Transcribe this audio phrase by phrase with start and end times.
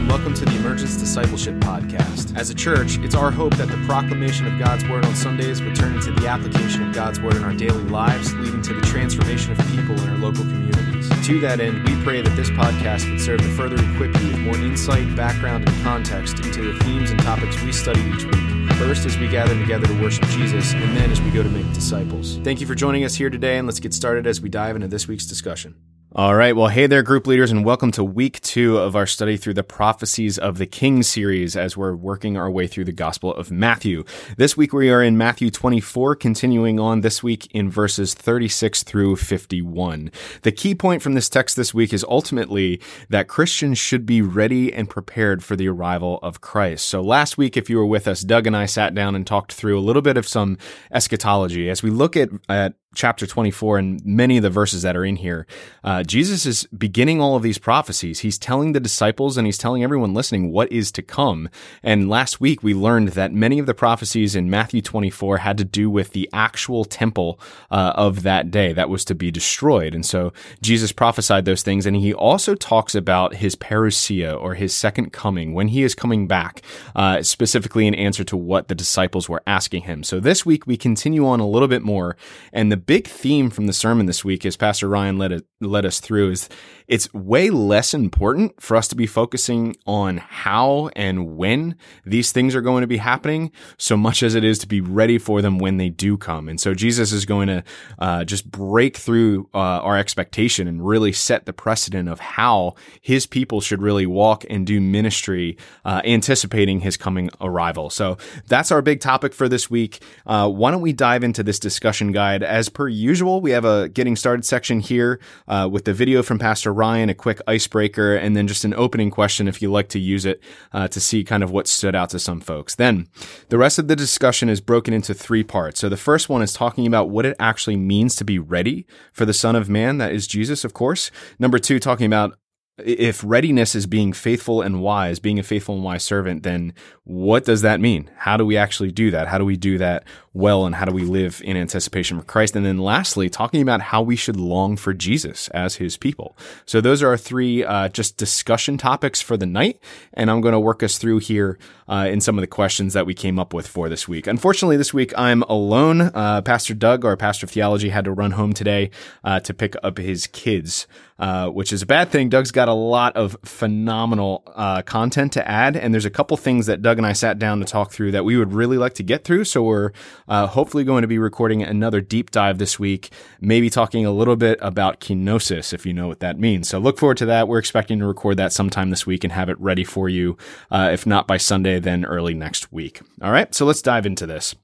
[0.00, 2.34] and welcome to the Emergence Discipleship Podcast.
[2.34, 5.76] As a church, it's our hope that the proclamation of God's Word on Sundays would
[5.76, 9.52] turn into the application of God's Word in our daily lives, leading to the transformation
[9.52, 11.10] of people in our local communities.
[11.26, 14.38] To that end, we pray that this podcast would serve to further equip you with
[14.38, 18.72] more insight, background, and context into the themes and topics we study each week.
[18.78, 21.70] First, as we gather together to worship Jesus, and then as we go to make
[21.74, 22.38] disciples.
[22.38, 24.88] Thank you for joining us here today, and let's get started as we dive into
[24.88, 25.74] this week's discussion.
[26.12, 26.56] All right.
[26.56, 29.62] Well, hey there, group leaders, and welcome to week two of our study through the
[29.62, 34.02] Prophecies of the King series as we're working our way through the Gospel of Matthew.
[34.36, 39.14] This week we are in Matthew 24, continuing on this week in verses 36 through
[39.14, 40.10] 51.
[40.42, 44.72] The key point from this text this week is ultimately that Christians should be ready
[44.72, 46.86] and prepared for the arrival of Christ.
[46.86, 49.52] So last week, if you were with us, Doug and I sat down and talked
[49.52, 50.58] through a little bit of some
[50.90, 55.04] eschatology as we look at, at chapter 24 and many of the verses that are
[55.04, 55.46] in here,
[55.84, 58.20] uh, Jesus is beginning all of these prophecies.
[58.20, 61.48] He's telling the disciples and he's telling everyone listening what is to come.
[61.82, 65.64] And last week we learned that many of the prophecies in Matthew 24 had to
[65.64, 67.38] do with the actual temple
[67.70, 69.94] uh, of that day that was to be destroyed.
[69.94, 71.86] And so Jesus prophesied those things.
[71.86, 76.26] And he also talks about his parousia or his second coming when he is coming
[76.26, 76.62] back,
[76.96, 80.02] uh, specifically in answer to what the disciples were asking him.
[80.02, 82.16] So this week we continue on a little bit more
[82.52, 85.84] and the big theme from the sermon this week, as Pastor Ryan led it, led
[85.84, 86.48] us through, is
[86.88, 92.54] it's way less important for us to be focusing on how and when these things
[92.54, 95.58] are going to be happening, so much as it is to be ready for them
[95.58, 96.48] when they do come.
[96.48, 97.62] And so Jesus is going to
[97.98, 103.26] uh, just break through uh, our expectation and really set the precedent of how His
[103.26, 107.90] people should really walk and do ministry, uh, anticipating His coming arrival.
[107.90, 110.02] So that's our big topic for this week.
[110.26, 113.88] Uh, why don't we dive into this discussion guide as per usual, we have a
[113.88, 118.36] getting started section here uh, with the video from Pastor Ryan, a quick icebreaker, and
[118.36, 121.42] then just an opening question if you like to use it uh, to see kind
[121.42, 122.74] of what stood out to some folks.
[122.74, 123.08] Then
[123.48, 125.80] the rest of the discussion is broken into three parts.
[125.80, 129.24] So the first one is talking about what it actually means to be ready for
[129.24, 131.10] the Son of Man, that is Jesus, of course.
[131.38, 132.36] Number two, talking about
[132.84, 136.72] if readiness is being faithful and wise, being a faithful and wise servant, then
[137.04, 138.10] what does that mean?
[138.16, 139.28] How do we actually do that?
[139.28, 140.64] How do we do that well?
[140.64, 142.54] And how do we live in anticipation for Christ?
[142.54, 146.36] And then lastly, talking about how we should long for Jesus as his people.
[146.66, 149.80] So those are our three uh, just discussion topics for the night.
[150.14, 151.58] And I'm going to work us through here
[151.88, 154.26] uh, in some of the questions that we came up with for this week.
[154.26, 156.00] Unfortunately, this week I'm alone.
[156.00, 158.90] Uh, Pastor Doug, our pastor of theology, had to run home today
[159.24, 160.86] uh, to pick up his kids.
[161.20, 162.30] Uh, which is a bad thing.
[162.30, 166.64] Doug's got a lot of phenomenal uh, content to add, and there's a couple things
[166.64, 169.02] that Doug and I sat down to talk through that we would really like to
[169.02, 169.44] get through.
[169.44, 169.92] So we're
[170.30, 173.10] uh, hopefully going to be recording another deep dive this week,
[173.40, 176.68] maybe talking a little bit about kenosis, if you know what that means.
[176.68, 177.48] So look forward to that.
[177.48, 180.38] We're expecting to record that sometime this week and have it ready for you.
[180.70, 183.00] Uh, if not by Sunday, then early next week.
[183.20, 184.54] All right, so let's dive into this.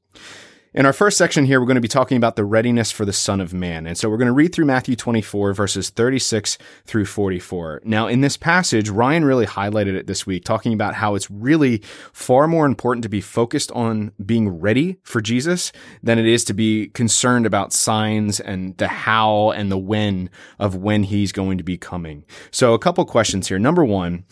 [0.77, 3.13] In our first section here, we're going to be talking about the readiness for the
[3.15, 3.87] Son of Man.
[3.87, 7.81] And so we're going to read through Matthew 24, verses 36 through 44.
[7.83, 11.79] Now, in this passage, Ryan really highlighted it this week, talking about how it's really
[12.13, 15.73] far more important to be focused on being ready for Jesus
[16.03, 20.29] than it is to be concerned about signs and the how and the when
[20.59, 22.23] of when he's going to be coming.
[22.51, 23.59] So a couple questions here.
[23.59, 24.27] Number one,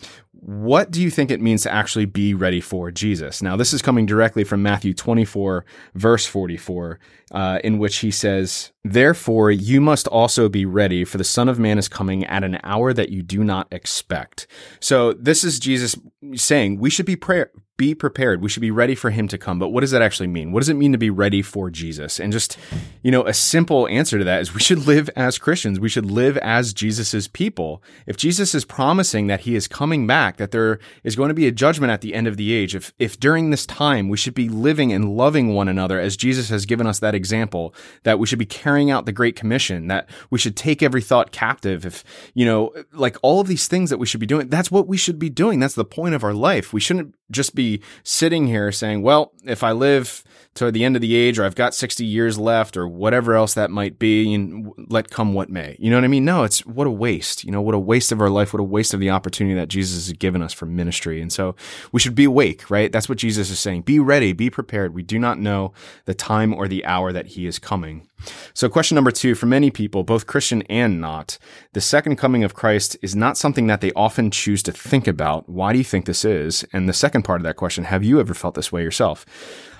[0.45, 3.41] what do you think it means to actually be ready for Jesus?
[3.41, 6.99] Now, this is coming directly from Matthew 24, verse 44,
[7.31, 11.57] uh, in which he says, Therefore, you must also be ready, for the Son of
[11.57, 14.45] Man is coming at an hour that you do not expect.
[14.79, 15.95] So, this is Jesus
[16.35, 18.41] saying we should be prayer, be prepared.
[18.41, 19.59] We should be ready for him to come.
[19.59, 20.53] But what does that actually mean?
[20.53, 22.21] What does it mean to be ready for Jesus?
[22.21, 22.57] And just,
[23.03, 25.79] you know, a simple answer to that is we should live as Christians.
[25.79, 27.83] We should live as Jesus's people.
[28.07, 31.47] If Jesus is promising that he is coming back, that there is going to be
[31.47, 34.35] a judgment at the end of the age, if, if during this time we should
[34.35, 38.27] be living and loving one another as Jesus has given us that example, that we
[38.27, 42.05] should be carrying out the Great Commission, that we should take every thought captive, if,
[42.33, 44.95] you know, like all of these things that we should be doing, that's what we
[44.95, 45.59] should be doing.
[45.59, 46.73] That's the point of our life.
[46.73, 50.23] We shouldn't just be sitting here saying, well, if I live
[50.55, 53.53] to the end of the age or I've got 60 years left or whatever else
[53.53, 55.75] that might be and let come what may.
[55.79, 56.23] You know what I mean?
[56.23, 57.43] No, it's what a waste.
[57.43, 59.67] You know, what a waste of our life, what a waste of the opportunity that
[59.67, 61.21] Jesus has given us for ministry.
[61.21, 61.55] And so
[61.91, 62.91] we should be awake, right?
[62.91, 63.81] That's what Jesus is saying.
[63.81, 64.93] Be ready, be prepared.
[64.93, 65.73] We do not know
[66.05, 68.07] the time or the hour that he is coming.
[68.53, 71.37] So question number two, for many people, both Christian and not,
[71.73, 75.49] the second coming of Christ is not something that they often choose to think about.
[75.49, 76.65] Why do you think this is?
[76.71, 79.25] And the second part of that question, have you ever felt this way yourself?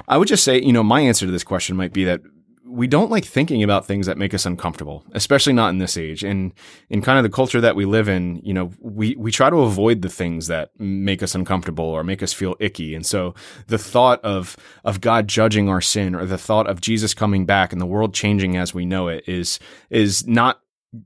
[0.07, 2.21] I would just say, you know, my answer to this question might be that
[2.67, 6.23] we don't like thinking about things that make us uncomfortable, especially not in this age.
[6.23, 6.51] And
[6.89, 9.61] in kind of the culture that we live in, you know, we, we try to
[9.61, 12.95] avoid the things that make us uncomfortable or make us feel icky.
[12.95, 13.35] And so
[13.67, 17.71] the thought of, of God judging our sin or the thought of Jesus coming back
[17.71, 19.59] and the world changing as we know it is,
[19.89, 20.59] is not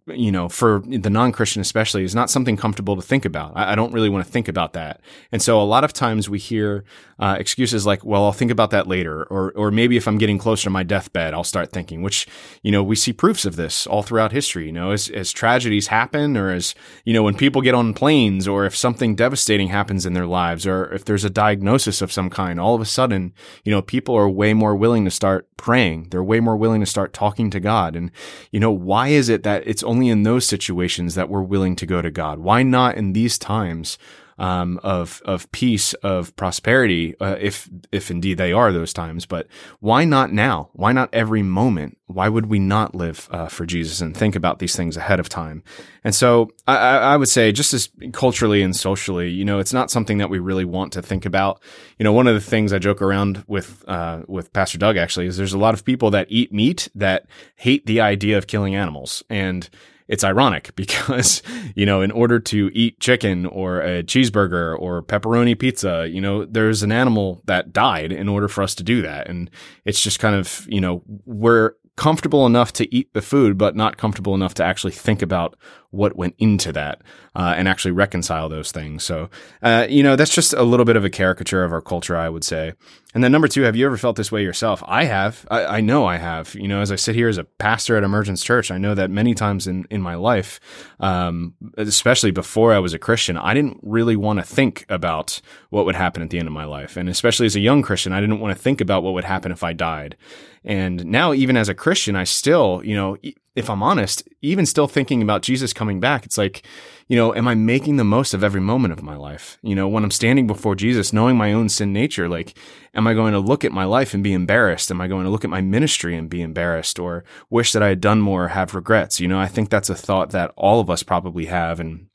[0.07, 3.53] you know, for the non Christian especially, is not something comfortable to think about.
[3.55, 5.01] I, I, don't really want to think about that.
[5.31, 6.83] And so a lot of times we hear
[7.19, 9.23] uh, excuses like, well, I'll think about that later.
[9.23, 12.27] Or, or maybe if I'm getting closer to my deathbed, I'll start thinking, which,
[12.61, 14.67] you know, we see proofs of this all throughout history.
[14.67, 18.47] You know, as, as tragedies happen or as, you know, when people get on planes
[18.47, 22.29] or if something devastating happens in their lives or if there's a diagnosis of some
[22.29, 23.33] kind, all of a sudden,
[23.63, 26.07] you know, people are way more willing to start praying.
[26.09, 27.95] They're way more willing to start talking to God.
[27.95, 28.11] And,
[28.51, 31.85] you know, why is it that it's only in those situations that we're willing to
[31.85, 32.39] go to God?
[32.39, 33.97] Why not in these times
[34.39, 39.25] um, of of peace, of prosperity, uh, if if indeed they are those times.
[39.25, 39.47] But
[39.81, 40.69] why not now?
[40.73, 41.97] Why not every moment?
[42.07, 45.29] Why would we not live uh, for Jesus and think about these things ahead of
[45.29, 45.61] time?
[46.03, 49.91] And so I, I would say, just as culturally and socially, you know, it's not
[49.91, 51.61] something that we really want to think about.
[51.99, 55.27] You know, one of the things I joke around with uh, with Pastor Doug actually
[55.27, 57.25] is there's a lot of people that eat meat that
[57.57, 59.69] hate the idea of killing animals and
[60.09, 61.41] it's ironic because,
[61.75, 66.43] you know, in order to eat chicken or a cheeseburger or pepperoni pizza, you know,
[66.43, 69.29] there's an animal that died in order for us to do that.
[69.29, 69.49] And
[69.85, 73.97] it's just kind of, you know, we're comfortable enough to eat the food, but not
[73.97, 75.57] comfortable enough to actually think about
[75.91, 77.01] what went into that
[77.35, 79.03] uh, and actually reconcile those things.
[79.03, 79.29] So,
[79.61, 82.29] uh, you know, that's just a little bit of a caricature of our culture, I
[82.29, 82.71] would say.
[83.13, 84.81] And then number two, have you ever felt this way yourself?
[84.85, 85.45] I have.
[85.51, 86.55] I, I, know I have.
[86.55, 89.09] You know, as I sit here as a pastor at Emergence Church, I know that
[89.09, 90.59] many times in, in my life,
[90.99, 95.85] um, especially before I was a Christian, I didn't really want to think about what
[95.85, 96.95] would happen at the end of my life.
[96.95, 99.51] And especially as a young Christian, I didn't want to think about what would happen
[99.51, 100.15] if I died.
[100.63, 103.17] And now, even as a Christian, I still, you know,
[103.55, 106.65] if I'm honest, even still thinking about Jesus coming back, it's like,
[107.07, 109.57] you know, am I making the most of every moment of my life?
[109.61, 112.57] You know, when I'm standing before Jesus, knowing my own sin nature, like,
[112.93, 114.91] am I going to look at my life and be embarrassed?
[114.91, 117.89] Am I going to look at my ministry and be embarrassed or wish that I
[117.89, 119.19] had done more, or have regrets?
[119.19, 121.79] You know, I think that's a thought that all of us probably have.
[121.79, 122.08] And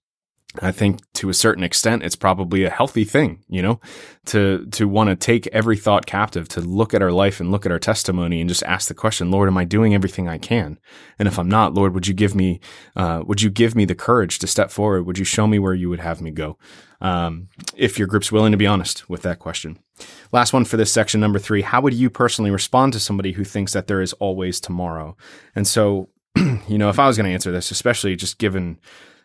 [0.63, 3.81] I think to a certain extent, it's probably a healthy thing, you know,
[4.27, 7.67] to, to want to take every thought captive, to look at our life and look
[7.67, 10.79] at our testimony and just ask the question, Lord, am I doing everything I can?
[11.19, 12.61] And if I'm not, Lord, would you give me,
[12.95, 15.07] uh, would you give me the courage to step forward?
[15.07, 16.57] Would you show me where you would have me go?
[17.01, 19.79] Um, if your group's willing to be honest with that question.
[20.33, 21.63] Last one for this section, number three.
[21.63, 25.17] How would you personally respond to somebody who thinks that there is always tomorrow?
[25.55, 28.79] And so, you know, if I was going to answer this, especially just given,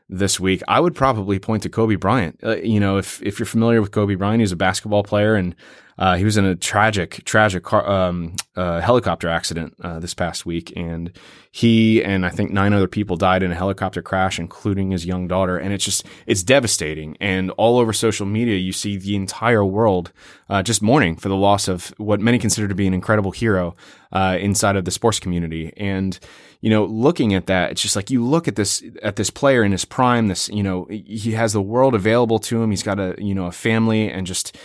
[0.10, 2.40] this week, I would probably point to Kobe Bryant.
[2.44, 5.56] Uh, you know, if if you're familiar with Kobe Bryant, he's a basketball player, and
[6.00, 10.46] uh, he was in a tragic, tragic car, um, uh, helicopter accident uh, this past
[10.46, 11.12] week, and
[11.51, 15.28] he and I think nine other people died in a helicopter crash, including his young
[15.28, 15.57] daughter.
[15.57, 17.18] And it's just it's devastating.
[17.19, 20.13] And all over social media, you see the entire world
[20.48, 23.75] uh, just mourning for the loss of what many consider to be an incredible hero
[24.13, 25.74] uh, inside of the sports community.
[25.75, 26.18] And
[26.62, 29.63] you know, looking at that, it's just like you look at this at this player
[29.63, 30.30] in his prime.
[30.30, 32.69] This, you know, he has the world available to him.
[32.69, 34.56] He's got a you know a family, and just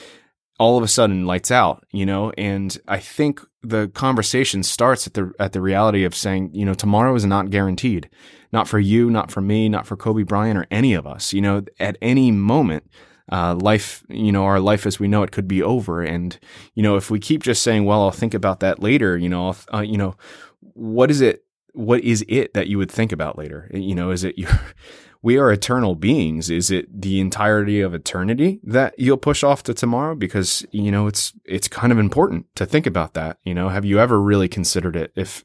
[0.59, 1.85] all of a sudden lights out.
[1.93, 6.51] You know, and I think the conversation starts at the at the reality of saying,
[6.55, 8.09] you know, tomorrow is not guaranteed,
[8.53, 11.33] not for you, not for me, not for Kobe Bryant or any of us.
[11.33, 12.91] You know, at any moment.
[13.33, 16.03] Uh, life, you know, our life as we know it could be over.
[16.03, 16.39] And,
[16.75, 19.57] you know, if we keep just saying, well, I'll think about that later, you know,
[19.73, 20.15] uh, you know,
[20.61, 21.43] what is it
[21.75, 23.71] what is it that you would think about later?
[23.73, 24.51] You know, is it your,
[25.23, 26.51] we are eternal beings.
[26.51, 30.15] Is it the entirety of eternity that you'll push off to tomorrow?
[30.15, 33.39] Because, you know, it's, it's kind of important to think about that.
[33.43, 35.13] You know, have you ever really considered it?
[35.17, 35.43] If,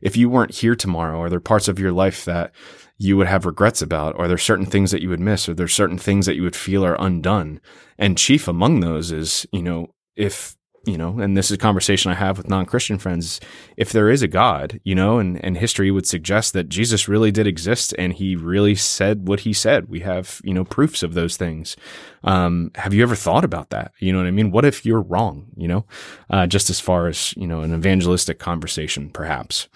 [0.00, 2.52] if you weren't here tomorrow, are there parts of your life that
[2.98, 4.18] you would have regrets about?
[4.18, 5.48] Are there certain things that you would miss?
[5.48, 7.60] Are there certain things that you would feel are undone?
[7.98, 10.56] And chief among those is, you know, if
[10.86, 13.38] you know, and this is a conversation I have with non-Christian friends.
[13.76, 17.30] If there is a God, you know, and, and history would suggest that Jesus really
[17.30, 19.88] did exist and he really said what he said.
[19.88, 21.76] We have, you know, proofs of those things.
[22.24, 23.92] Um, have you ever thought about that?
[23.98, 24.50] You know what I mean?
[24.50, 25.84] What if you're wrong, you know,
[26.30, 29.68] uh, just as far as, you know, an evangelistic conversation, perhaps.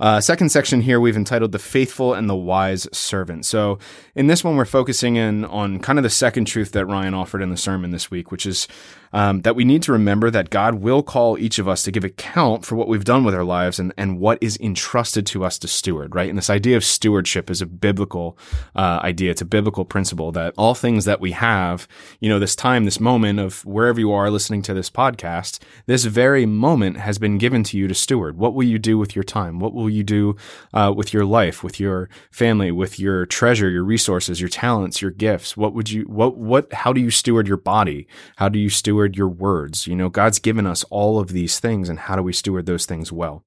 [0.00, 3.78] Uh, second section here we've entitled "The Faithful and the Wise Servant." So
[4.14, 7.42] in this one, we're focusing in on kind of the second truth that Ryan offered
[7.42, 8.68] in the sermon this week, which is
[9.14, 12.02] um, that we need to remember that God will call each of us to give
[12.02, 15.56] account for what we've done with our lives and, and what is entrusted to us
[15.60, 16.28] to steward, right?
[16.28, 18.36] And this idea of stewardship is a biblical
[18.74, 19.30] uh, idea.
[19.30, 21.86] It's a biblical principle that all things that we have,
[22.18, 26.04] you know, this time, this moment of wherever you are listening to this podcast, this
[26.06, 28.36] very moment has been given to you to steward.
[28.36, 29.60] What will you do with your time?
[29.60, 30.36] What will you do
[30.72, 35.10] uh, with your life, with your family, with your treasure, your resources, your talents, your
[35.10, 35.56] gifts?
[35.56, 38.06] What would you, what, what, how do you steward your body?
[38.36, 39.86] How do you steward your words.
[39.86, 42.86] You know, God's given us all of these things, and how do we steward those
[42.86, 43.44] things well?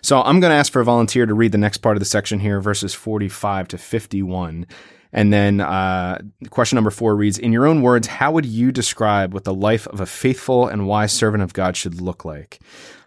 [0.00, 2.06] So I'm going to ask for a volunteer to read the next part of the
[2.06, 4.66] section here, verses 45 to 51.
[5.12, 6.18] And then uh,
[6.50, 9.86] question number four reads In your own words, how would you describe what the life
[9.88, 12.60] of a faithful and wise servant of God should look like?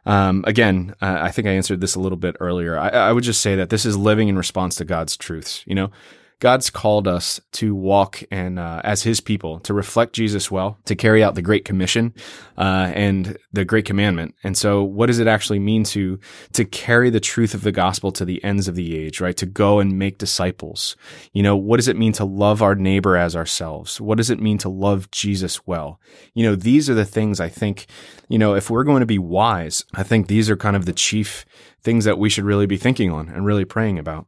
[0.06, 2.78] Um, again, uh, I think I answered this a little bit earlier.
[2.78, 5.64] I, I would just say that this is living in response to God's truths.
[5.66, 5.92] You know,
[6.40, 10.96] God's called us to walk and uh, as His people to reflect Jesus well, to
[10.96, 12.14] carry out the Great Commission
[12.58, 14.36] uh, and the Great Commandment.
[14.44, 16.20] And so, what does it actually mean to
[16.54, 19.22] to carry the truth of the gospel to the ends of the age?
[19.22, 20.96] Right, to go and make disciples.
[21.34, 24.02] You know, what does it mean to love our neighbor as ourselves?
[24.02, 26.00] What does it mean to love Jesus well?
[26.34, 27.86] You know, these are the things I think.
[28.28, 30.94] You know, if we're going to be wise, I think these are kind of the
[30.94, 31.46] chief
[31.82, 34.28] things that we should really be thinking on and really praying about.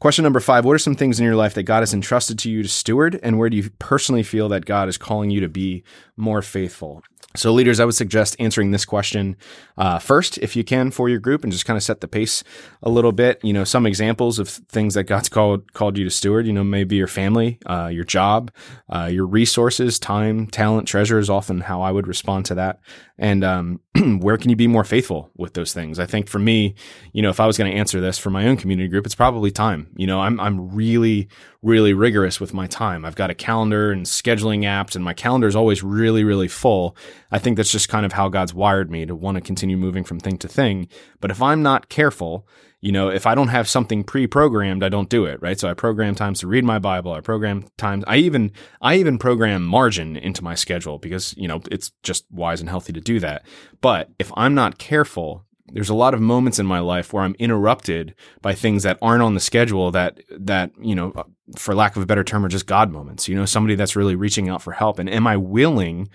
[0.00, 2.50] Question number five What are some things in your life that God has entrusted to
[2.50, 3.20] you to steward?
[3.22, 5.84] And where do you personally feel that God is calling you to be
[6.16, 7.02] more faithful?
[7.36, 9.36] So, leaders, I would suggest answering this question
[9.78, 12.42] uh, first, if you can, for your group, and just kind of set the pace
[12.82, 13.38] a little bit.
[13.44, 16.44] You know, some examples of things that God's called called you to steward.
[16.44, 18.50] You know, maybe your family, uh, your job,
[18.88, 22.80] uh, your resources, time, talent, treasure is often how I would respond to that.
[23.16, 23.80] And um,
[24.20, 26.00] where can you be more faithful with those things?
[26.00, 26.74] I think for me,
[27.12, 29.14] you know, if I was going to answer this for my own community group, it's
[29.14, 29.88] probably time.
[29.94, 31.28] You know, I'm I'm really
[31.62, 33.04] really rigorous with my time.
[33.04, 36.96] I've got a calendar and scheduling apps, and my calendar is always really, really full.
[37.30, 40.04] I think that's just kind of how God's wired me to want to continue moving
[40.04, 40.88] from thing to thing.
[41.20, 42.46] But if I'm not careful,
[42.80, 45.58] you know, if I don't have something pre-programmed, I don't do it, right?
[45.58, 47.12] So I program times to read my Bible.
[47.12, 48.04] I program times.
[48.06, 52.60] I even I even program margin into my schedule because you know it's just wise
[52.60, 53.44] and healthy to do that.
[53.80, 57.36] But if I'm not careful, there's a lot of moments in my life where I'm
[57.38, 61.12] interrupted by things that aren't on the schedule that that you know
[61.56, 64.14] for lack of a better term are just god moments you know somebody that's really
[64.14, 66.08] reaching out for help and am I willing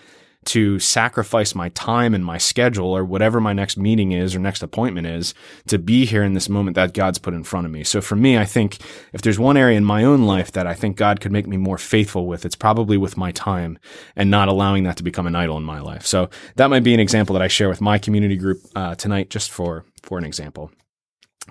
[0.45, 4.63] to sacrifice my time and my schedule or whatever my next meeting is or next
[4.63, 5.33] appointment is
[5.67, 7.83] to be here in this moment that God's put in front of me.
[7.83, 8.77] So for me, I think
[9.13, 11.57] if there's one area in my own life that I think God could make me
[11.57, 13.79] more faithful with, it's probably with my time
[14.15, 16.05] and not allowing that to become an idol in my life.
[16.05, 19.29] So that might be an example that I share with my community group uh, tonight,
[19.29, 20.71] just for for an example.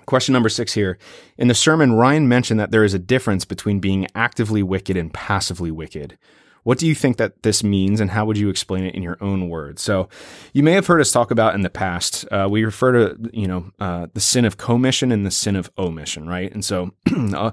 [0.05, 0.97] Question number six here.
[1.37, 5.13] In the sermon, Ryan mentioned that there is a difference between being actively wicked and
[5.13, 6.17] passively wicked.
[6.65, 9.17] What do you think that this means, and how would you explain it in your
[9.21, 9.83] own words?
[9.83, 10.09] So,
[10.51, 12.25] you may have heard us talk about in the past.
[12.31, 15.69] Uh, we refer to you know uh, the sin of commission and the sin of
[15.77, 16.51] omission, right?
[16.51, 16.91] And so,
[17.35, 17.51] uh,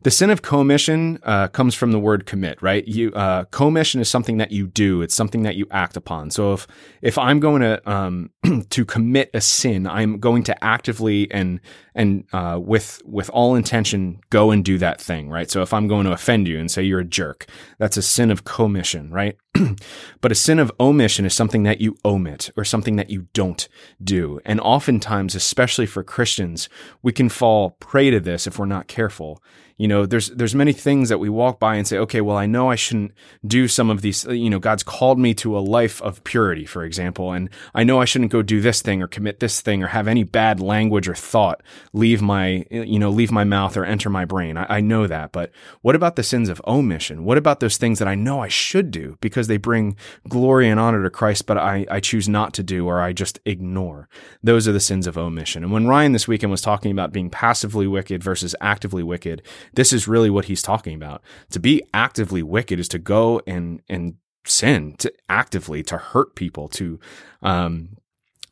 [0.00, 2.88] the sin of commission uh, comes from the word commit, right?
[2.88, 6.30] You uh, commission is something that you do; it's something that you act upon.
[6.30, 6.66] So, if
[7.02, 8.30] if I'm going to um,
[8.70, 11.60] to commit a sin, I'm going to actively and
[11.94, 15.50] and uh, with with all intention go and do that thing, right?
[15.50, 17.44] So, if I'm going to offend you and say you're a jerk,
[17.78, 19.36] that's a sin of commission, right?
[20.20, 23.68] but a sin of omission is something that you omit or something that you don't
[24.02, 24.40] do.
[24.44, 26.68] And oftentimes, especially for Christians,
[27.02, 29.42] we can fall prey to this if we're not careful.
[29.76, 32.46] You know there's there's many things that we walk by and say okay well i
[32.46, 33.10] know i shouldn't
[33.44, 36.84] do some of these you know god's called me to a life of purity for
[36.84, 39.88] example and i know i shouldn't go do this thing or commit this thing or
[39.88, 41.60] have any bad language or thought
[41.92, 44.56] leave my you know leave my mouth or enter my brain.
[44.56, 45.50] I, I know that but
[45.82, 47.24] what about the sins of omission?
[47.24, 49.96] What about those things that i know i should do because they bring
[50.28, 53.38] glory and honor to christ but i i choose not to do or i just
[53.44, 54.08] ignore
[54.42, 57.30] those are the sins of omission and when ryan this weekend was talking about being
[57.30, 59.42] passively wicked versus actively wicked
[59.74, 61.22] this is really what he's talking about.
[61.50, 66.68] To be actively wicked is to go and and sin, to actively to hurt people,
[66.68, 67.00] to
[67.42, 67.96] um,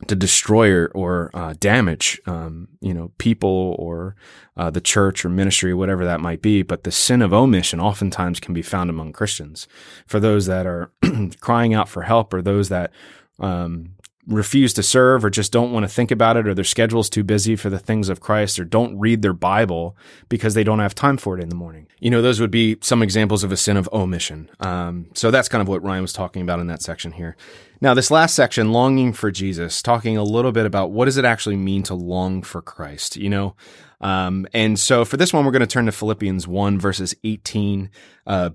[0.08, 4.16] to destroy or, or uh, damage, um, you know, people or
[4.56, 6.62] uh, the church or ministry, whatever that might be.
[6.62, 9.68] But the sin of omission oftentimes can be found among Christians.
[10.06, 10.92] For those that are
[11.40, 12.92] crying out for help, or those that
[13.38, 13.94] um,
[14.26, 17.24] refuse to serve or just don't want to think about it or their schedule's too
[17.24, 19.96] busy for the things of Christ or don't read their Bible
[20.28, 21.88] because they don't have time for it in the morning.
[21.98, 24.48] You know, those would be some examples of a sin of omission.
[24.60, 27.36] Um, so that's kind of what Ryan was talking about in that section here.
[27.80, 31.24] Now, this last section, longing for Jesus, talking a little bit about what does it
[31.24, 33.56] actually mean to long for Christ, you know?
[34.02, 37.90] Um, and so for this one, we're going to turn to Philippians 1 verses 18,
[38.26, 38.50] uh,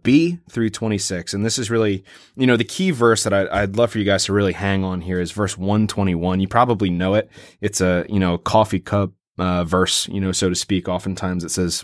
[0.49, 1.33] through 26.
[1.33, 2.03] And this is really,
[2.35, 4.83] you know, the key verse that I, would love for you guys to really hang
[4.83, 6.39] on here is verse 121.
[6.39, 7.29] You probably know it.
[7.61, 10.89] It's a, you know, coffee cup, uh, verse, you know, so to speak.
[10.89, 11.83] Oftentimes it says,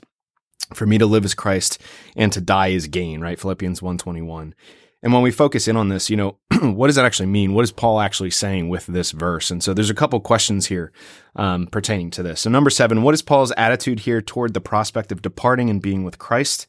[0.74, 1.82] for me to live is Christ
[2.16, 3.40] and to die is gain, right?
[3.40, 4.56] Philippians 121.
[5.04, 7.54] And when we focus in on this, you know, what does that actually mean?
[7.54, 9.52] What is Paul actually saying with this verse?
[9.52, 10.94] And so there's a couple questions here
[11.36, 12.42] um, pertaining to this.
[12.42, 16.06] So number seven, what is Paul's attitude here toward the prospect of departing and being
[16.06, 16.68] with Christ?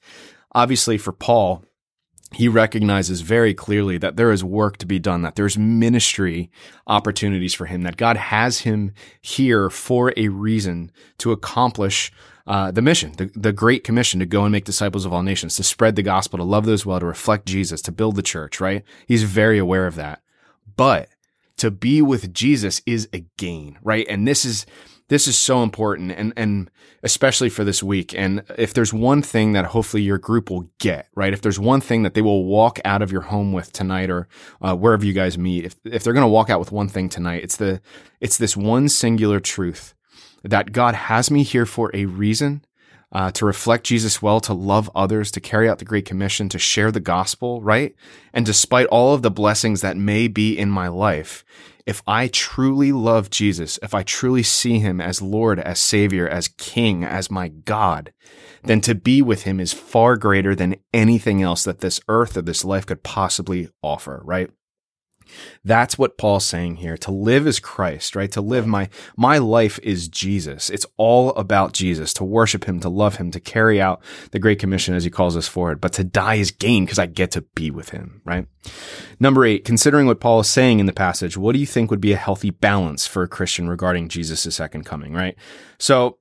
[0.53, 1.65] Obviously, for Paul,
[2.33, 6.51] he recognizes very clearly that there is work to be done, that there's ministry
[6.89, 12.11] opportunities for him, that God has him here for a reason to accomplish
[12.47, 15.57] uh, the mission, the, the Great Commission to go and make disciples of all nations,
[15.57, 18.61] to spread the gospel, to love those well, to reflect Jesus, to build the church,
[18.61, 18.83] right?
[19.07, 20.21] He's very aware of that.
[20.77, 21.09] But
[21.59, 24.07] to be with Jesus is a gain, right?
[24.09, 24.67] And this is,
[25.09, 26.71] this is so important and, and
[27.03, 28.15] especially for this week.
[28.15, 31.33] And if there's one thing that hopefully your group will get, right?
[31.33, 34.29] If there's one thing that they will walk out of your home with tonight or
[34.61, 37.09] uh, wherever you guys meet, if, if they're going to walk out with one thing
[37.09, 37.81] tonight, it's the,
[38.21, 39.95] it's this one singular truth
[40.45, 42.65] that God has me here for a reason.
[43.13, 46.59] Uh, to reflect Jesus well, to love others, to carry out the Great Commission, to
[46.59, 47.95] share the gospel, right?
[48.33, 51.45] And despite all of the blessings that may be in my life,
[51.87, 56.49] if I truly love Jesus, if I truly see him as Lord, as Savior, as
[56.49, 58.13] King, as my God,
[58.65, 62.43] then to be with him is far greater than anything else that this earth or
[62.43, 64.51] this life could possibly offer, right?
[65.65, 66.97] That's what Paul's saying here.
[66.99, 68.31] To live is Christ, right?
[68.33, 70.71] To live my, my life is Jesus.
[70.71, 74.59] It's all about Jesus, to worship him, to love him, to carry out the Great
[74.59, 75.81] Commission as he calls us forward.
[75.81, 78.47] But to die is gain because I get to be with him, right?
[79.21, 82.01] Number eight, considering what Paul is saying in the passage, what do you think would
[82.01, 85.37] be a healthy balance for a Christian regarding Jesus' second coming, right?
[85.79, 86.19] So,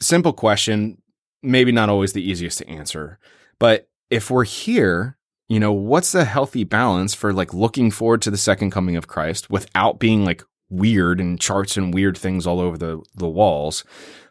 [0.00, 1.02] simple question,
[1.42, 3.18] maybe not always the easiest to answer,
[3.58, 5.16] but if we're here
[5.48, 9.08] you know, what's the healthy balance for like looking forward to the second coming of
[9.08, 13.84] Christ without being like weird and charts and weird things all over the, the walls?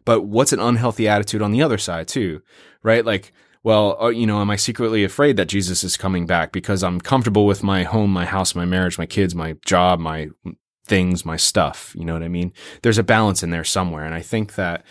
[0.06, 2.42] But what's an unhealthy attitude on the other side too,
[2.82, 3.06] right?
[3.06, 3.32] Like,
[3.64, 7.00] well, uh, you know, am I secretly afraid that Jesus is coming back because I'm
[7.00, 10.30] comfortable with my home, my house, my marriage, my kids, my job, my
[10.86, 11.96] things, my stuff?
[11.98, 12.52] You know what I mean?
[12.82, 14.04] There's a balance in there somewhere.
[14.04, 14.84] And I think that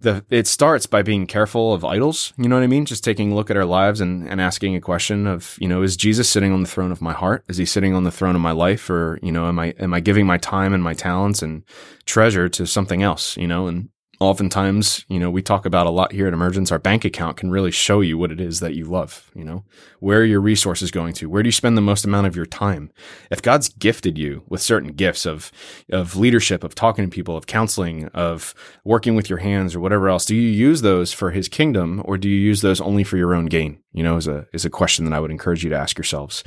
[0.00, 2.32] the it starts by being careful of idols.
[2.36, 2.84] You know what I mean?
[2.84, 5.82] Just taking a look at our lives and, and asking a question of, you know,
[5.82, 7.44] is Jesus sitting on the throne of my heart?
[7.48, 8.88] Is he sitting on the throne of my life?
[8.90, 11.64] Or, you know, am I am I giving my time and my talents and
[12.04, 13.36] treasure to something else?
[13.36, 13.88] You know, and
[14.20, 16.72] oftentimes, you know, we talk about a lot here at Emergence.
[16.72, 19.30] Our bank account can really show you what it is that you love.
[19.34, 19.64] You know,
[20.00, 21.28] where are your resources going to?
[21.28, 22.90] Where do you spend the most amount of your time?
[23.30, 25.52] If God's gifted you with certain gifts of
[25.90, 28.54] of leadership, of talking to people, of counseling, of
[28.84, 32.18] working with your hands, or whatever else, do you use those for His kingdom, or
[32.18, 33.78] do you use those only for your own gain?
[33.92, 36.42] You know, is a is a question that I would encourage you to ask yourselves.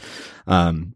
[0.47, 0.95] Um,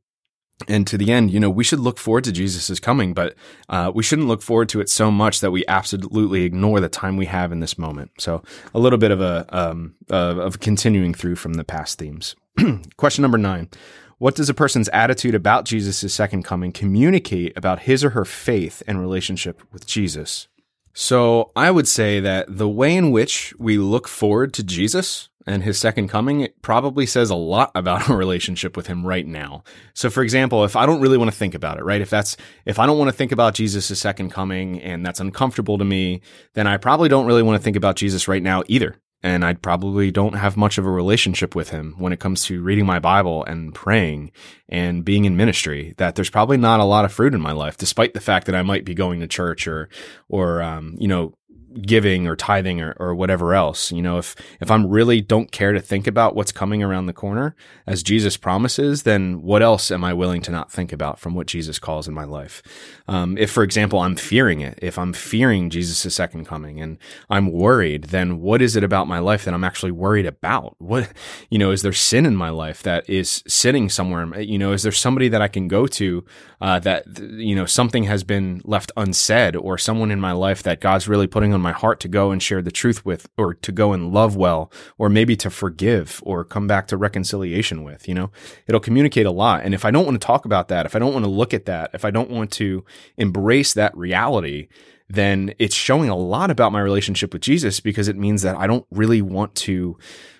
[0.67, 3.35] and to the end, you know, we should look forward to Jesus' coming, but
[3.67, 7.17] uh, we shouldn't look forward to it so much that we absolutely ignore the time
[7.17, 8.11] we have in this moment.
[8.19, 8.41] So,
[8.73, 12.35] a little bit of a um, uh, of continuing through from the past themes.
[12.97, 13.69] Question number nine:
[14.17, 18.81] What does a person's attitude about Jesus' second coming communicate about his or her faith
[18.87, 20.47] and relationship with Jesus?
[20.93, 25.63] So, I would say that the way in which we look forward to Jesus and
[25.63, 29.63] his second coming, probably says a lot about our relationship with him right now.
[29.93, 32.01] So, for example, if I don't really want to think about it, right?
[32.01, 35.77] If that's, if I don't want to think about Jesus' second coming and that's uncomfortable
[35.77, 36.21] to me,
[36.53, 38.95] then I probably don't really want to think about Jesus right now either.
[39.23, 42.61] And I probably don't have much of a relationship with him when it comes to
[42.61, 44.31] reading my Bible and praying
[44.69, 45.95] and being in ministry.
[45.97, 48.53] That there's probably not a lot of fruit in my life, despite the fact that
[48.53, 49.89] I might be going to church or,
[50.29, 51.33] or, um, you know,
[51.81, 53.91] giving or tithing or, or whatever else.
[53.91, 57.13] You know, if, if I'm really don't care to think about what's coming around the
[57.13, 57.55] corner
[57.85, 61.47] as Jesus promises, then what else am I willing to not think about from what
[61.47, 62.63] Jesus calls in my life?
[63.07, 66.97] Um, if, for example, I'm fearing it, if I'm fearing Jesus' second coming and
[67.29, 70.75] I'm worried, then what is it about my life that I'm actually worried about?
[70.79, 71.11] What,
[71.49, 74.39] you know, is there sin in my life that is sitting somewhere?
[74.39, 76.23] You know, is there somebody that I can go to,
[76.61, 80.79] uh, that, you know, something has been left unsaid or someone in my life that
[80.79, 83.69] God's really putting on my heart to go and share the truth with, or to
[83.73, 88.13] go and love well, or maybe to forgive or come back to reconciliation with, you
[88.13, 88.31] know,
[88.67, 89.61] it'll communicate a lot.
[89.61, 91.53] And if I don't want to talk about that, if I don't want to look
[91.53, 92.85] at that, if I don't want to
[93.17, 94.69] embrace that reality,
[95.09, 98.65] then it's showing a lot about my relationship with Jesus because it means that I
[98.65, 99.97] don't really want to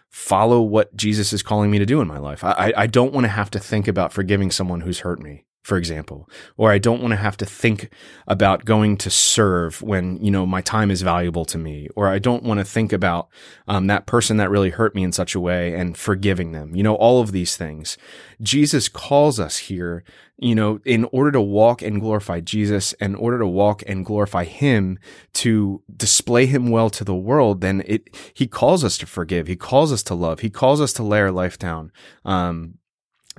[0.10, 2.41] follow what Jesus is calling me to do in my life.
[2.41, 5.78] I, I don't want to have to think about forgiving someone who's hurt me for
[5.78, 7.89] example, or I don't want to have to think
[8.28, 12.19] about going to serve when, you know, my time is valuable to me, or I
[12.19, 13.30] don't want to think about
[13.67, 16.75] um, that person that really hurt me in such a way and forgiving them.
[16.75, 17.97] You know, all of these things.
[18.39, 20.04] Jesus calls us here,
[20.38, 24.43] you know, in order to walk and glorify Jesus, in order to walk and glorify
[24.43, 24.99] Him,
[25.34, 29.47] to display Him well to the world, then it, He calls us to forgive.
[29.47, 30.41] He calls us to love.
[30.41, 31.91] He calls us to lay our life down.
[32.23, 32.75] Um,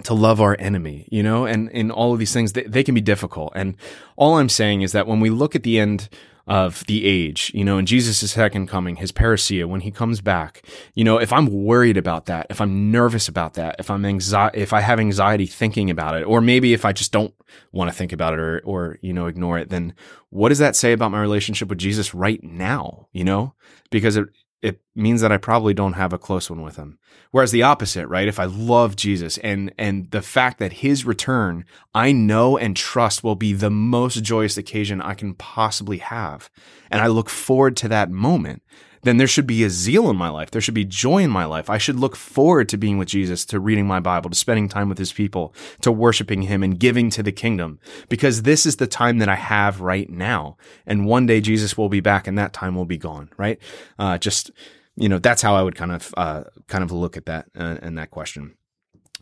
[0.04, 2.94] to love our enemy, you know, and in all of these things, they, they, can
[2.94, 3.52] be difficult.
[3.54, 3.76] And
[4.16, 6.08] all I'm saying is that when we look at the end
[6.46, 10.64] of the age, you know, in Jesus' second coming, his parousia, when he comes back,
[10.94, 14.60] you know, if I'm worried about that, if I'm nervous about that, if I'm anxiety,
[14.60, 17.34] if I have anxiety thinking about it, or maybe if I just don't
[17.72, 19.94] want to think about it or, or, you know, ignore it, then
[20.30, 23.08] what does that say about my relationship with Jesus right now?
[23.12, 23.54] You know,
[23.90, 24.28] because it,
[24.62, 26.98] it means that I probably don't have a close one with him.
[27.30, 28.28] Whereas the opposite, right?
[28.28, 31.64] If I love Jesus and and the fact that his return
[31.94, 36.50] I know and trust will be the most joyous occasion I can possibly have.
[36.90, 38.62] And I look forward to that moment
[39.02, 40.50] then there should be a zeal in my life.
[40.50, 41.70] There should be joy in my life.
[41.70, 44.88] I should look forward to being with Jesus, to reading my Bible, to spending time
[44.88, 47.78] with his people, to worshiping him and giving to the kingdom
[48.08, 50.56] because this is the time that I have right now.
[50.86, 53.58] And one day Jesus will be back and that time will be gone, right?
[53.98, 54.50] Uh, just,
[54.96, 57.78] you know, that's how I would kind of, uh, kind of look at that uh,
[57.82, 58.54] and that question.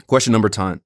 [0.07, 0.81] Question number 10.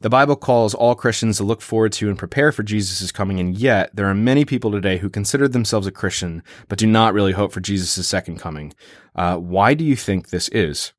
[0.00, 3.56] The Bible calls all Christians to look forward to and prepare for Jesus' coming, and
[3.56, 7.32] yet there are many people today who consider themselves a Christian but do not really
[7.32, 8.74] hope for Jesus' second coming.
[9.14, 10.92] Uh, why do you think this is?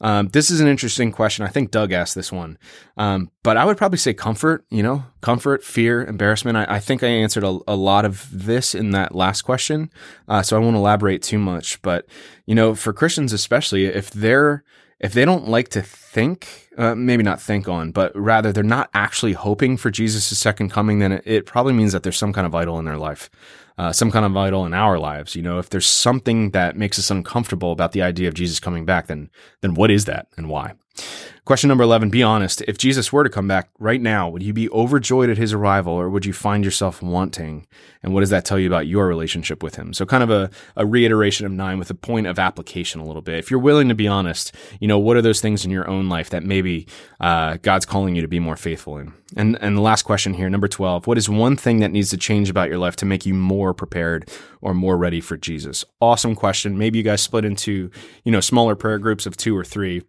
[0.00, 1.46] Um, this is an interesting question.
[1.46, 2.58] I think Doug asked this one.
[2.96, 6.58] Um, but I would probably say comfort, you know, comfort, fear, embarrassment.
[6.58, 9.90] I, I think I answered a, a, lot of this in that last question.
[10.28, 11.80] Uh, so I won't elaborate too much.
[11.80, 12.06] But,
[12.44, 14.64] you know, for Christians especially, if they're
[14.98, 18.88] if they don't like to think, uh, maybe not think on, but rather they're not
[18.94, 22.46] actually hoping for Jesus' second coming, then it, it, probably means that there's some kind
[22.46, 23.28] of idol in their life,
[23.76, 25.36] uh, some kind of idol in our lives.
[25.36, 28.86] You know, if there's something that makes us uncomfortable about the idea of Jesus coming
[28.86, 29.28] back, then
[29.60, 30.74] then what is that and why?
[31.46, 32.60] Question number 11 Be honest.
[32.62, 35.92] If Jesus were to come back right now, would you be overjoyed at his arrival
[35.92, 37.68] or would you find yourself wanting?
[38.02, 39.92] And what does that tell you about your relationship with him?
[39.92, 43.22] So, kind of a, a reiteration of nine with a point of application a little
[43.22, 43.38] bit.
[43.38, 46.08] If you're willing to be honest, you know, what are those things in your own
[46.08, 46.88] life that maybe
[47.20, 49.12] uh, God's calling you to be more faithful in?
[49.36, 52.16] And, and the last question here, number 12 What is one thing that needs to
[52.16, 54.28] change about your life to make you more prepared
[54.60, 55.84] or more ready for Jesus?
[56.00, 56.76] Awesome question.
[56.76, 57.88] Maybe you guys split into,
[58.24, 60.02] you know, smaller prayer groups of two or three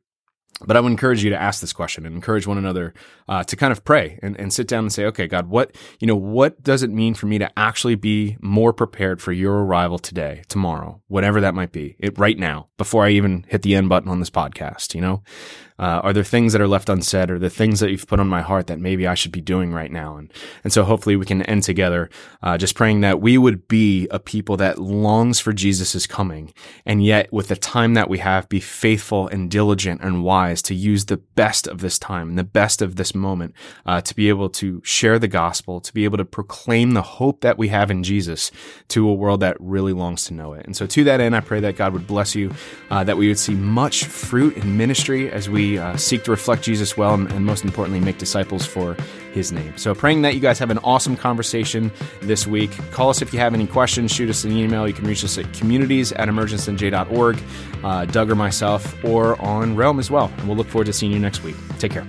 [0.66, 2.94] but I would encourage you to ask this question and encourage one another
[3.28, 6.08] uh, to kind of pray and, and sit down and say, okay, God, what you
[6.08, 10.00] know, what does it mean for me to actually be more prepared for your arrival
[10.00, 13.90] today, tomorrow, whatever that might be, it right now, before I even hit the end
[13.90, 15.24] button on this podcast, you know?
[15.80, 18.28] Uh, are there things that are left unsaid or the things that you've put on
[18.28, 20.18] my heart that maybe I should be doing right now?
[20.18, 20.32] And,
[20.64, 22.10] and so hopefully we can end together,
[22.42, 26.54] uh, just praying that we would be a people that longs for Jesus' coming.
[26.86, 30.76] And yet with the time that we have, be faithful and diligent and wise to
[30.76, 33.54] use the best of this time and the best of this moment,
[33.86, 37.42] uh, to be able to share the gospel, to be able to proclaim the hope
[37.42, 38.52] that we have in Jesus
[38.88, 40.66] to a world that really longs to know it.
[40.66, 42.54] And so to that end, I pray that God would bless you,
[42.90, 46.96] uh, that we would see much fruit in ministry as uh, seek to reflect Jesus
[46.96, 48.96] well and, and, most importantly, make disciples for
[49.34, 49.76] his name.
[49.78, 52.72] So, praying that you guys have an awesome conversation this week.
[52.92, 54.88] Call us if you have any questions, shoot us an email.
[54.88, 57.40] You can reach us at communities at emergencenj.org,
[57.84, 60.32] uh, Doug or myself, or on Realm as well.
[60.38, 61.56] And we'll look forward to seeing you next week.
[61.80, 62.08] Take care.